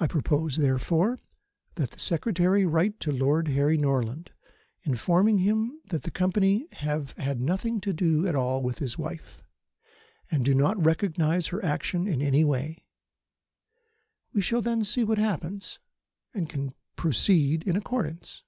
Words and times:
"I 0.00 0.06
propose, 0.06 0.56
therefore, 0.56 1.20
that 1.74 1.90
the 1.90 1.98
Secretary 1.98 2.64
write 2.64 2.98
to 3.00 3.12
Lord 3.12 3.48
Harry 3.48 3.76
Norland, 3.76 4.30
informing 4.84 5.36
him 5.40 5.82
that 5.90 6.04
the 6.04 6.10
Company 6.10 6.66
have 6.76 7.10
had 7.18 7.38
nothing 7.38 7.74
at 7.74 7.78
all 8.34 8.60
to 8.60 8.62
do 8.62 8.66
with 8.66 8.78
his 8.78 8.96
wife, 8.96 9.42
and 10.30 10.46
do 10.46 10.54
not 10.54 10.82
recognise 10.82 11.48
her 11.48 11.62
action 11.62 12.08
in 12.08 12.22
any 12.22 12.42
way. 12.42 12.86
We 14.32 14.40
shall 14.40 14.62
then 14.62 14.82
see 14.82 15.04
what 15.04 15.18
happens, 15.18 15.78
and 16.32 16.48
can 16.48 16.72
proceed 16.96 17.68
in 17.68 17.76
accordance." 17.76 18.44